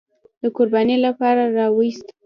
[0.41, 2.05] د قربانۍ لپاره راوست.